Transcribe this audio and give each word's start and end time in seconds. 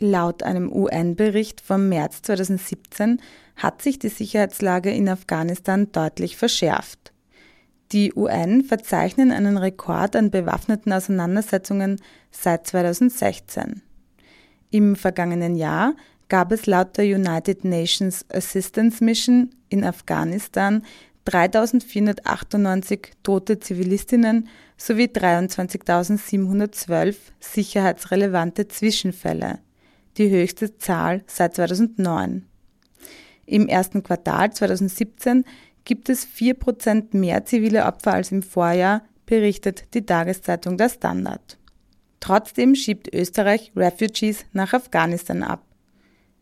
Laut 0.00 0.44
einem 0.44 0.72
UN-Bericht 0.72 1.60
vom 1.60 1.88
März 1.88 2.22
2017 2.22 3.20
hat 3.56 3.82
sich 3.82 3.98
die 3.98 4.08
Sicherheitslage 4.08 4.90
in 4.90 5.08
Afghanistan 5.08 5.90
deutlich 5.90 6.36
verschärft. 6.36 7.12
Die 7.90 8.12
UN 8.14 8.62
verzeichnen 8.62 9.32
einen 9.32 9.56
Rekord 9.56 10.14
an 10.14 10.30
bewaffneten 10.30 10.92
Auseinandersetzungen 10.92 12.00
seit 12.30 12.66
2016. 12.66 13.82
Im 14.70 14.94
vergangenen 14.94 15.56
Jahr 15.56 15.94
gab 16.28 16.52
es 16.52 16.66
laut 16.66 16.96
der 16.98 17.06
United 17.06 17.64
Nations 17.64 18.26
Assistance 18.30 19.02
Mission 19.02 19.50
in 19.68 19.82
Afghanistan 19.84 20.84
3498 21.24 23.14
tote 23.22 23.58
Zivilistinnen 23.58 24.48
sowie 24.76 25.06
23.712 25.06 27.16
sicherheitsrelevante 27.40 28.68
Zwischenfälle, 28.68 29.58
die 30.18 30.30
höchste 30.30 30.76
Zahl 30.78 31.22
seit 31.26 31.54
2009. 31.54 32.44
Im 33.46 33.68
ersten 33.68 34.02
Quartal 34.02 34.52
2017 34.52 35.44
gibt 35.84 36.08
es 36.10 36.26
4% 36.26 37.16
mehr 37.16 37.44
zivile 37.44 37.86
Opfer 37.86 38.12
als 38.14 38.30
im 38.30 38.42
Vorjahr, 38.42 39.02
berichtet 39.24 39.94
die 39.94 40.04
Tageszeitung 40.04 40.76
Der 40.76 40.88
Standard. 40.90 41.58
Trotzdem 42.20 42.74
schiebt 42.74 43.12
Österreich 43.14 43.72
Refugees 43.76 44.44
nach 44.52 44.74
Afghanistan 44.74 45.42
ab. 45.42 45.64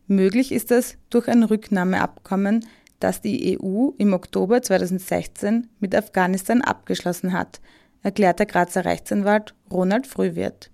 Möglich 0.07 0.51
ist 0.51 0.71
es 0.71 0.97
durch 1.09 1.27
ein 1.27 1.43
Rücknahmeabkommen, 1.43 2.65
das 2.99 3.21
die 3.21 3.59
EU 3.59 3.89
im 3.97 4.13
Oktober 4.13 4.61
2016 4.61 5.69
mit 5.79 5.95
Afghanistan 5.95 6.61
abgeschlossen 6.61 7.33
hat, 7.33 7.61
erklärt 8.01 8.39
der 8.39 8.47
Grazer 8.47 8.85
Rechtsanwalt 8.85 9.53
Ronald 9.71 10.07
Frühwirt. 10.07 10.71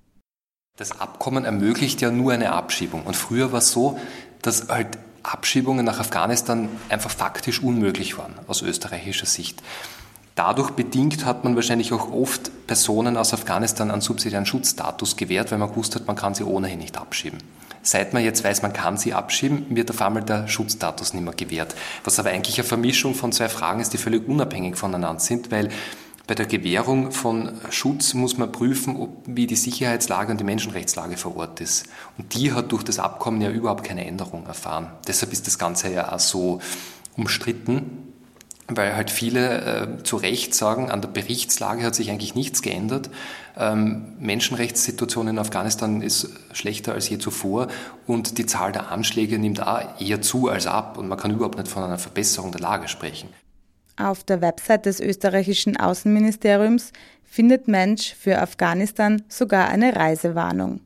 Das 0.75 0.99
Abkommen 0.99 1.45
ermöglicht 1.45 2.01
ja 2.01 2.09
nur 2.09 2.33
eine 2.33 2.51
Abschiebung. 2.51 3.03
Und 3.03 3.15
früher 3.15 3.51
war 3.51 3.59
es 3.59 3.69
so, 3.69 3.99
dass 4.41 4.69
halt 4.69 4.97
Abschiebungen 5.21 5.85
nach 5.85 5.99
Afghanistan 5.99 6.67
einfach 6.89 7.11
faktisch 7.11 7.61
unmöglich 7.61 8.17
waren 8.17 8.33
aus 8.47 8.63
österreichischer 8.63 9.27
Sicht. 9.27 9.61
Dadurch 10.33 10.71
bedingt 10.71 11.25
hat 11.25 11.43
man 11.43 11.55
wahrscheinlich 11.55 11.93
auch 11.93 12.11
oft 12.11 12.65
Personen 12.65 13.17
aus 13.17 13.35
Afghanistan 13.35 13.91
einen 13.91 14.01
subsidiären 14.01 14.47
Schutzstatus 14.47 15.15
gewährt, 15.15 15.51
weil 15.51 15.59
man 15.59 15.69
gewusst 15.69 15.93
hat, 15.93 16.07
man 16.07 16.15
kann 16.15 16.33
sie 16.33 16.43
ohnehin 16.43 16.79
nicht 16.79 16.97
abschieben. 16.97 17.37
Seit 17.83 18.13
man 18.13 18.23
jetzt 18.23 18.43
weiß, 18.43 18.63
man 18.63 18.73
kann 18.73 18.97
sie 18.97 19.13
abschieben, 19.13 19.67
wird 19.69 19.91
auf 19.91 20.01
einmal 20.01 20.23
der 20.23 20.47
Schutzstatus 20.47 21.13
nicht 21.13 21.23
mehr 21.23 21.35
gewährt. 21.35 21.75
Was 22.03 22.17
aber 22.17 22.31
eigentlich 22.31 22.57
eine 22.57 22.67
Vermischung 22.67 23.13
von 23.13 23.31
zwei 23.31 23.47
Fragen 23.47 23.79
ist, 23.79 23.93
die 23.93 23.99
völlig 23.99 24.27
unabhängig 24.27 24.75
voneinander 24.75 25.19
sind, 25.19 25.51
weil 25.51 25.69
bei 26.33 26.35
der 26.35 26.45
Gewährung 26.47 27.11
von 27.11 27.51
Schutz 27.69 28.15
muss 28.15 28.39
man 28.39 28.51
prüfen, 28.51 28.95
ob, 28.95 29.21
wie 29.27 29.45
die 29.45 29.55
Sicherheitslage 29.55 30.31
und 30.31 30.39
die 30.39 30.43
Menschenrechtslage 30.43 31.15
vor 31.15 31.37
Ort 31.37 31.61
ist. 31.61 31.85
Und 32.17 32.33
die 32.33 32.53
hat 32.53 32.71
durch 32.71 32.81
das 32.81 32.97
Abkommen 32.97 33.39
ja 33.39 33.51
überhaupt 33.51 33.83
keine 33.83 34.07
Änderung 34.07 34.47
erfahren. 34.47 34.87
Deshalb 35.07 35.31
ist 35.31 35.45
das 35.45 35.59
Ganze 35.59 35.93
ja 35.93 36.11
auch 36.11 36.17
so 36.17 36.59
umstritten, 37.15 38.15
weil 38.67 38.95
halt 38.95 39.11
viele 39.11 39.99
äh, 39.99 40.03
zu 40.03 40.15
Recht 40.15 40.55
sagen, 40.55 40.89
an 40.89 41.01
der 41.01 41.09
Berichtslage 41.09 41.83
hat 41.83 41.93
sich 41.93 42.09
eigentlich 42.09 42.33
nichts 42.33 42.63
geändert. 42.63 43.11
Ähm, 43.55 44.13
Menschenrechtssituation 44.17 45.27
in 45.27 45.37
Afghanistan 45.37 46.01
ist 46.01 46.31
schlechter 46.51 46.93
als 46.93 47.09
je 47.09 47.19
zuvor 47.19 47.67
und 48.07 48.39
die 48.39 48.47
Zahl 48.47 48.71
der 48.71 48.91
Anschläge 48.91 49.37
nimmt 49.37 49.61
auch 49.61 50.01
eher 50.01 50.23
zu 50.23 50.49
als 50.49 50.65
ab 50.65 50.97
und 50.97 51.07
man 51.07 51.19
kann 51.19 51.29
überhaupt 51.29 51.59
nicht 51.59 51.67
von 51.67 51.83
einer 51.83 51.99
Verbesserung 51.99 52.51
der 52.51 52.61
Lage 52.61 52.87
sprechen. 52.87 53.29
Auf 53.95 54.23
der 54.23 54.41
Website 54.41 54.85
des 54.87 54.99
österreichischen 54.99 55.77
Außenministeriums 55.77 56.91
findet 57.23 57.67
Mensch 57.67 58.13
für 58.15 58.39
Afghanistan 58.39 59.21
sogar 59.27 59.67
eine 59.69 59.95
Reisewarnung. 59.95 60.81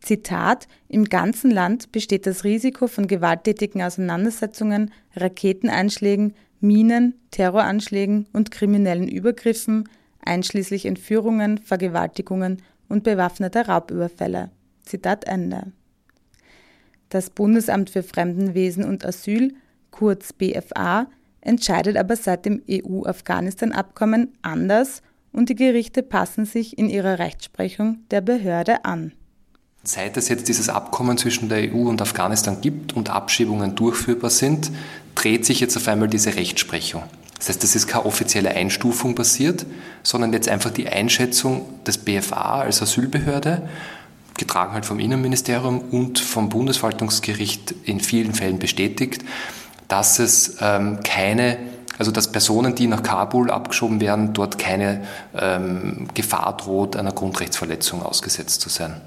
Zitat, 0.00 0.68
im 0.88 1.06
ganzen 1.06 1.50
Land 1.50 1.90
besteht 1.90 2.26
das 2.26 2.44
Risiko 2.44 2.86
von 2.86 3.08
gewalttätigen 3.08 3.82
Auseinandersetzungen, 3.82 4.92
Raketeneinschlägen, 5.16 6.34
Minen, 6.60 7.14
Terroranschlägen 7.32 8.26
und 8.32 8.50
kriminellen 8.50 9.08
Übergriffen, 9.08 9.88
einschließlich 10.24 10.86
Entführungen, 10.86 11.58
Vergewaltigungen 11.58 12.62
und 12.88 13.02
bewaffneter 13.02 13.66
Raubüberfälle. 13.68 14.50
Zitat 14.82 15.26
Ende. 15.26 15.72
Das 17.08 17.30
Bundesamt 17.30 17.90
für 17.90 18.02
Fremdenwesen 18.02 18.84
und 18.84 19.04
Asyl, 19.04 19.54
kurz 19.90 20.32
BFA, 20.32 21.08
entscheidet 21.46 21.96
aber 21.96 22.16
seit 22.16 22.44
dem 22.44 22.62
EU-Afghanistan-Abkommen 22.70 24.36
anders 24.42 25.02
und 25.32 25.48
die 25.48 25.54
Gerichte 25.54 26.02
passen 26.02 26.44
sich 26.44 26.78
in 26.78 26.88
ihrer 26.88 27.18
Rechtsprechung 27.18 27.98
der 28.10 28.20
Behörde 28.20 28.84
an. 28.84 29.12
Seit 29.82 30.16
es 30.16 30.28
jetzt 30.28 30.48
dieses 30.48 30.68
Abkommen 30.68 31.16
zwischen 31.16 31.48
der 31.48 31.72
EU 31.72 31.88
und 31.88 32.02
Afghanistan 32.02 32.60
gibt 32.60 32.94
und 32.94 33.10
Abschiebungen 33.10 33.76
durchführbar 33.76 34.30
sind, 34.30 34.72
dreht 35.14 35.46
sich 35.46 35.60
jetzt 35.60 35.76
auf 35.76 35.86
einmal 35.86 36.08
diese 36.08 36.34
Rechtsprechung. 36.34 37.04
Das 37.38 37.50
heißt, 37.50 37.62
es 37.62 37.76
ist 37.76 37.86
keine 37.86 38.06
offizielle 38.06 38.50
Einstufung 38.50 39.14
passiert, 39.14 39.66
sondern 40.02 40.32
jetzt 40.32 40.48
einfach 40.48 40.70
die 40.70 40.88
Einschätzung 40.88 41.66
des 41.84 41.98
BFA 41.98 42.62
als 42.62 42.82
Asylbehörde, 42.82 43.68
getragen 44.36 44.72
halt 44.72 44.86
vom 44.86 44.98
Innenministerium 44.98 45.80
und 45.80 46.18
vom 46.18 46.48
Bundesverwaltungsgericht 46.48 47.74
in 47.84 48.00
vielen 48.00 48.34
Fällen 48.34 48.58
bestätigt, 48.58 49.22
dass 49.88 50.18
es 50.18 50.56
ähm, 50.60 51.00
keine, 51.02 51.58
also 51.98 52.10
dass 52.10 52.32
Personen, 52.32 52.74
die 52.74 52.86
nach 52.86 53.02
Kabul 53.02 53.50
abgeschoben 53.50 54.00
werden, 54.00 54.32
dort 54.32 54.58
keine 54.58 55.04
ähm, 55.38 56.08
Gefahr 56.14 56.56
droht, 56.56 56.96
einer 56.96 57.12
Grundrechtsverletzung 57.12 58.02
ausgesetzt 58.02 58.60
zu 58.60 58.68
sein. 58.68 59.00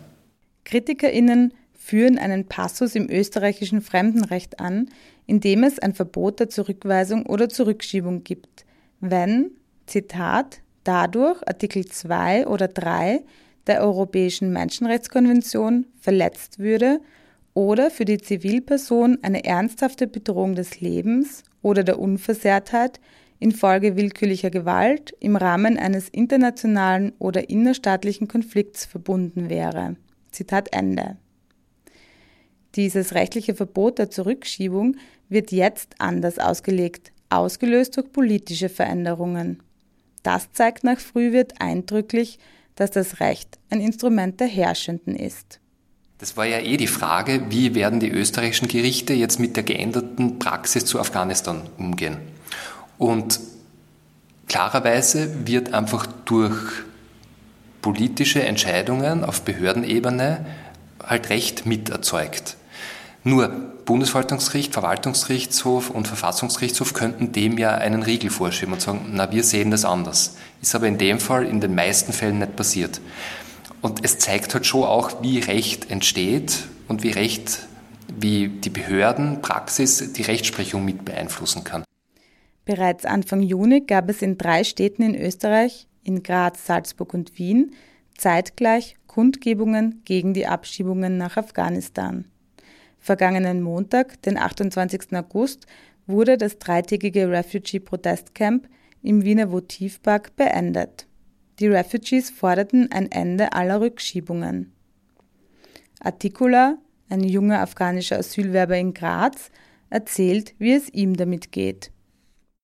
KritikerInnen 0.66 1.54
führen 1.74 2.18
einen 2.20 2.46
Passus 2.46 2.96
im 2.96 3.10
österreichischen 3.10 3.82
Fremdenrecht 3.82 4.60
an, 4.60 4.90
in 5.26 5.40
dem 5.40 5.64
es 5.64 5.80
ein 5.80 5.94
Verbot 5.94 6.40
der 6.40 6.50
Zurückweisung 6.50 7.26
oder 7.26 7.50
Zurückschiebung 7.50 8.24
gibt, 8.24 8.66
wenn, 9.00 9.52
Zitat, 9.86 10.60
dadurch 10.84 11.42
Artikel 11.48 11.86
2 11.86 12.48
oder 12.48 12.68
3 12.68 13.22
der 13.68 13.82
Europäischen 13.82 14.52
Menschenrechtskonvention 14.52 15.86
verletzt 16.00 16.60
würde 16.60 17.00
oder 17.60 17.92
für 17.92 18.06
die 18.06 18.20
Zivilperson 18.20 19.18
eine 19.22 19.44
ernsthafte 19.44 20.08
Bedrohung 20.08 20.56
des 20.56 20.80
Lebens 20.80 21.44
oder 21.62 21.84
der 21.84 22.00
Unversehrtheit 22.00 23.02
infolge 23.38 23.98
willkürlicher 23.98 24.50
Gewalt 24.50 25.14
im 25.20 25.36
Rahmen 25.36 25.78
eines 25.78 26.08
internationalen 26.08 27.12
oder 27.20 27.50
innerstaatlichen 27.50 28.30
Konflikts 28.30 28.86
verbunden 28.86 29.50
wäre. 29.50 29.98
Zitat 30.32 30.72
Ende. 30.72 31.18
Dieses 32.76 33.14
rechtliche 33.14 33.56
Verbot 33.56 34.00
der 34.00 34.10
Zurückschiebung 34.10 34.96
wird 35.28 35.52
jetzt 35.52 35.96
anders 35.98 36.40
ausgelegt, 36.40 37.12
ausgelöst 37.28 37.98
durch 37.98 38.10
politische 38.14 38.70
Veränderungen. 38.70 39.62
Das 40.24 40.50
zeigt 40.54 40.86
nach 40.86 41.00
Frühwirt 41.00 41.56
eindrücklich, 41.60 42.40
dass 42.76 42.92
das 42.92 43.20
Recht 43.20 43.60
ein 43.70 43.82
Instrument 43.82 44.40
der 44.40 44.48
Herrschenden 44.48 45.18
ist. 45.18 45.60
Das 46.20 46.36
war 46.36 46.46
ja 46.46 46.60
eh 46.60 46.76
die 46.76 46.88
Frage, 46.88 47.46
wie 47.50 47.76
werden 47.76 48.02
die 48.02 48.12
österreichischen 48.12 48.68
Gerichte 48.68 49.14
jetzt 49.14 49.40
mit 49.40 49.56
der 49.56 49.64
geänderten 49.64 50.38
Praxis 50.38 50.84
zu 50.84 51.00
Afghanistan 51.00 51.62
umgehen. 51.78 52.18
Und 52.98 53.40
klarerweise 54.50 55.48
wird 55.48 55.74
einfach 55.74 56.08
durch 56.26 56.60
politische 57.82 58.44
Entscheidungen 58.44 59.24
auf 59.24 59.44
Behördenebene 59.44 60.46
halt 61.02 61.30
Recht 61.30 61.66
miterzeugt. 61.66 62.58
Nur 63.24 63.48
Bundesverwaltungsgericht, 63.86 64.74
Verwaltungsgerichtshof 64.74 65.90
und 65.90 66.06
Verfassungsgerichtshof 66.06 66.94
könnten 66.94 67.32
dem 67.32 67.58
ja 67.58 67.76
einen 67.76 68.04
Riegel 68.04 68.30
vorschieben 68.30 68.74
und 68.74 68.82
sagen, 68.82 69.12
na, 69.14 69.32
wir 69.32 69.46
sehen 69.46 69.72
das 69.72 69.86
anders. 69.86 70.36
Ist 70.62 70.76
aber 70.76 70.88
in 70.88 70.98
dem 70.98 71.22
Fall 71.22 71.46
in 71.46 71.62
den 71.62 71.76
meisten 71.76 72.12
Fällen 72.12 72.40
nicht 72.40 72.58
passiert. 72.58 73.00
Und 73.82 74.04
es 74.04 74.20
zeigt 74.20 74.54
halt 74.54 74.66
schon 74.66 74.84
auch, 74.84 75.22
wie 75.22 75.40
Recht 75.40 75.90
entsteht 75.90 76.68
und 76.88 77.04
wie 77.04 77.12
Recht, 77.12 77.68
wie 78.20 78.50
die 78.50 78.70
Behörden, 78.70 79.42
Praxis 79.42 80.14
die 80.14 80.22
Rechtsprechung 80.22 80.84
mit 80.84 81.06
beeinflussen 81.06 81.64
kann. 81.64 81.84
Bereits 82.66 83.06
Anfang 83.06 83.42
Juni 83.42 83.82
gab 83.82 84.10
es 84.10 84.22
in 84.22 84.38
drei 84.38 84.64
Städten 84.64 85.02
in 85.02 85.16
Österreich, 85.16 85.88
in 86.04 86.24
Graz, 86.24 86.66
Salzburg 86.66 87.14
und 87.14 87.38
Wien, 87.40 87.74
zeitgleich 88.18 88.96
Kundgebungen 89.08 90.02
gegen 90.06 90.34
die 90.34 90.46
Abschiebungen 90.46 91.18
nach 91.18 91.38
Afghanistan. 91.38 92.26
Vergangenen 93.00 93.62
Montag, 93.62 94.22
den 94.22 94.38
28. 94.38 95.14
August, 95.14 95.66
wurde 96.06 96.38
das 96.38 96.60
dreitägige 96.60 97.30
Refugee-Protestcamp 97.30 98.68
im 99.02 99.24
Wiener 99.24 99.52
Votivpark 99.52 100.36
beendet. 100.36 101.08
Die 101.60 101.68
Refugees 101.68 102.30
forderten 102.30 102.90
ein 102.92 103.12
Ende 103.12 103.52
aller 103.52 103.82
Rückschiebungen. 103.82 104.72
Artikula, 106.00 106.78
ein 107.10 107.24
junger 107.24 107.60
afghanischer 107.62 108.20
Asylwerber 108.20 108.78
in 108.78 108.94
Graz, 108.94 109.52
erzählt, 109.90 110.54
wie 110.58 110.74
es 110.74 110.90
ihm 110.94 111.18
damit 111.18 111.52
geht. 111.52 111.92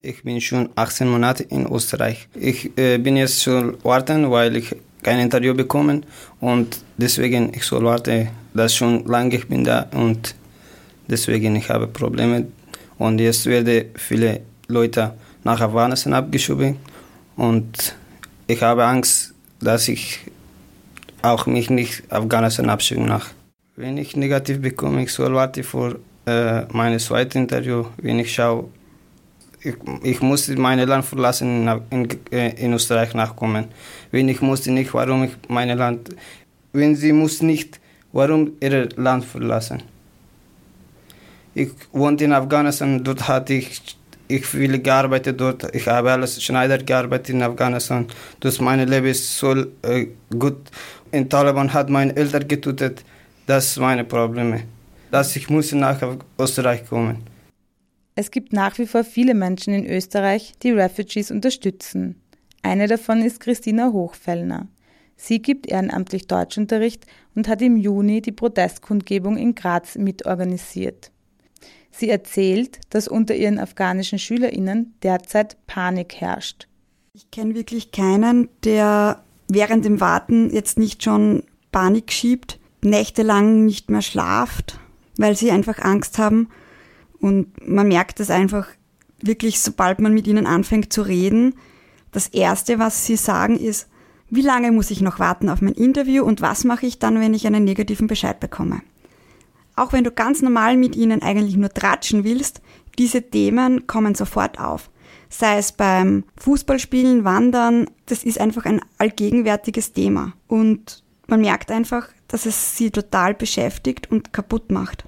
Ich 0.01 0.23
bin 0.23 0.39
schon 0.39 0.69
18 0.75 1.09
Monate 1.09 1.43
in 1.43 1.65
Österreich. 1.65 2.29
Ich 2.35 2.77
äh, 2.77 2.97
bin 2.97 3.17
jetzt 3.17 3.39
zu 3.39 3.73
warten, 3.83 4.31
weil 4.31 4.55
ich 4.55 4.75
kein 5.03 5.19
Interview 5.19 5.53
bekommen 5.53 6.05
und 6.39 6.83
deswegen 6.97 7.53
ich 7.53 7.63
soll 7.63 7.83
warten, 7.83 8.29
das 8.53 8.75
schon 8.75 9.05
lange 9.05 9.35
ich 9.35 9.47
bin 9.47 9.63
da 9.63 9.87
und 9.93 10.35
deswegen 11.07 11.55
ich 11.55 11.69
habe 11.69 11.87
Probleme 11.87 12.47
und 12.97 13.19
jetzt 13.19 13.45
werde 13.45 13.87
viele 13.95 14.41
Leute 14.67 15.13
nach 15.43 15.59
Afghanistan 15.59 16.13
abgeschoben 16.13 16.77
und 17.35 17.95
ich 18.47 18.61
habe 18.61 18.85
Angst, 18.85 19.33
dass 19.59 19.87
ich 19.87 20.19
auch 21.21 21.45
mich 21.45 21.69
nicht 21.69 22.03
Afghanistan 22.11 22.69
abschieben 22.69 23.05
nach. 23.05 23.27
Wenn 23.75 23.97
ich 23.97 24.15
negativ 24.15 24.61
bekomme, 24.61 25.03
ich 25.03 25.11
soll 25.11 25.33
warten 25.33 25.63
vor 25.63 25.95
äh, 26.25 26.65
meinem 26.73 26.99
zweiten 26.99 27.39
Interview, 27.39 27.85
wenn 27.97 28.19
ich 28.19 28.33
schaue, 28.33 28.69
ich, 29.61 29.75
ich 30.03 30.21
musste 30.21 30.55
mein 30.55 30.79
Land 30.79 31.05
verlassen, 31.05 31.67
in, 31.67 31.81
in, 31.89 32.31
äh, 32.31 32.63
in 32.63 32.73
Österreich 32.73 33.13
nachkommen. 33.13 33.65
Wenn 34.11 34.29
ich 34.29 34.41
musste 34.41 34.71
nicht, 34.71 34.93
warum 34.93 35.23
ich 35.23 35.31
mein 35.49 35.75
Land, 35.77 36.15
wenn 36.71 36.95
sie 36.95 37.11
muss 37.11 37.41
nicht, 37.41 37.79
warum 38.11 38.51
ihr 38.59 38.89
Land 38.95 39.25
verlassen? 39.25 39.81
Ich 41.53 41.71
wohnte 41.91 42.25
in 42.25 42.33
Afghanistan, 42.33 43.03
dort 43.03 43.27
hatte 43.27 43.53
ich 43.53 43.97
ich 44.27 44.45
viel 44.45 44.79
gearbeitet 44.79 45.39
dort. 45.39 45.75
Ich 45.75 45.87
habe 45.87 46.11
als 46.11 46.41
Schneider 46.41 46.77
gearbeitet 46.77 47.29
in 47.29 47.43
Afghanistan. 47.43 48.07
Das 48.39 48.59
meine 48.59 48.85
Leben 48.85 49.07
ist 49.07 49.37
so 49.37 49.53
äh, 49.81 50.07
gut. 50.37 50.57
In 51.11 51.29
Taliban 51.29 51.71
hat 51.73 51.89
meine 51.89 52.15
Eltern 52.15 52.47
getötet. 52.47 53.03
Das 53.45 53.73
sind 53.73 53.83
meine 53.83 54.03
Probleme. 54.03 54.63
Dass 55.11 55.35
ich 55.35 55.49
muss 55.49 55.71
nach 55.71 56.01
Österreich 56.39 56.87
kommen. 56.87 57.17
Es 58.15 58.31
gibt 58.31 58.53
nach 58.53 58.77
wie 58.77 58.87
vor 58.87 59.03
viele 59.03 59.33
Menschen 59.33 59.73
in 59.73 59.85
Österreich, 59.85 60.53
die 60.63 60.71
Refugees 60.71 61.31
unterstützen. 61.31 62.21
Eine 62.63 62.87
davon 62.87 63.21
ist 63.21 63.41
Christina 63.41 63.91
Hochfellner. 63.91 64.67
Sie 65.17 65.41
gibt 65.41 65.67
ehrenamtlich 65.67 66.27
Deutschunterricht 66.27 67.05
und 67.35 67.47
hat 67.47 67.61
im 67.61 67.77
Juni 67.77 68.21
die 68.21 68.31
Protestkundgebung 68.31 69.37
in 69.37 69.53
Graz 69.55 69.95
mitorganisiert. 69.95 71.11
Sie 71.97 72.09
erzählt, 72.09 72.79
dass 72.89 73.07
unter 73.07 73.35
ihren 73.35 73.57
afghanischen 73.57 74.19
Schülerinnen 74.19 74.95
derzeit 75.01 75.55
Panik 75.65 76.15
herrscht. 76.15 76.67
Ich 77.13 77.31
kenne 77.31 77.55
wirklich 77.55 77.91
keinen, 77.91 78.49
der 78.65 79.23
während 79.47 79.85
dem 79.85 80.01
Warten 80.01 80.49
jetzt 80.49 80.77
nicht 80.77 81.03
schon 81.03 81.43
Panik 81.71 82.11
schiebt, 82.11 82.59
nächtelang 82.81 83.63
nicht 83.65 83.89
mehr 83.89 84.01
schlaft, 84.01 84.77
weil 85.17 85.37
sie 85.37 85.51
einfach 85.51 85.79
Angst 85.79 86.17
haben. 86.17 86.49
Und 87.19 87.65
man 87.65 87.87
merkt 87.87 88.19
es 88.19 88.29
einfach 88.29 88.67
wirklich, 89.21 89.61
sobald 89.61 89.99
man 89.99 90.13
mit 90.13 90.27
ihnen 90.27 90.47
anfängt 90.47 90.91
zu 90.91 91.01
reden. 91.01 91.55
Das 92.11 92.27
Erste, 92.27 92.77
was 92.77 93.05
sie 93.05 93.15
sagen, 93.15 93.57
ist, 93.57 93.87
wie 94.29 94.41
lange 94.41 94.73
muss 94.73 94.91
ich 94.91 94.99
noch 94.99 95.19
warten 95.19 95.47
auf 95.47 95.61
mein 95.61 95.73
Interview 95.73 96.25
und 96.25 96.41
was 96.41 96.65
mache 96.65 96.85
ich 96.85 96.99
dann, 96.99 97.21
wenn 97.21 97.33
ich 97.33 97.47
einen 97.47 97.63
negativen 97.63 98.07
Bescheid 98.07 98.41
bekomme? 98.41 98.81
Auch 99.75 99.93
wenn 99.93 100.03
du 100.03 100.11
ganz 100.11 100.41
normal 100.41 100.77
mit 100.77 100.95
ihnen 100.95 101.21
eigentlich 101.21 101.57
nur 101.57 101.69
tratschen 101.69 102.23
willst, 102.23 102.61
diese 102.97 103.21
Themen 103.21 103.87
kommen 103.87 104.15
sofort 104.15 104.59
auf. 104.59 104.89
Sei 105.29 105.57
es 105.57 105.71
beim 105.71 106.23
Fußballspielen, 106.37 107.25
Wandern, 107.25 107.89
das 108.05 108.23
ist 108.23 108.39
einfach 108.39 108.65
ein 108.65 108.81
allgegenwärtiges 108.97 109.91
Thema. 109.91 110.33
Und 110.47 111.03
man 111.27 111.41
merkt 111.41 111.71
einfach, 111.71 112.09
dass 112.27 112.45
es 112.45 112.77
sie 112.77 112.91
total 112.91 113.33
beschäftigt 113.33 114.09
und 114.11 114.31
kaputt 114.31 114.71
macht. 114.71 115.05